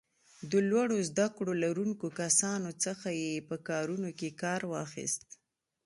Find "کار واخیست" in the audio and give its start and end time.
4.43-5.25